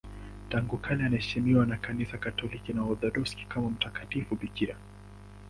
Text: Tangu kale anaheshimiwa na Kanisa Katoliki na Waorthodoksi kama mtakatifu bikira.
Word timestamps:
Tangu 0.49 0.77
kale 0.77 1.05
anaheshimiwa 1.05 1.65
na 1.65 1.77
Kanisa 1.77 2.17
Katoliki 2.17 2.73
na 2.73 2.83
Waorthodoksi 2.83 3.37
kama 3.49 3.69
mtakatifu 3.69 4.35
bikira. 4.35 4.75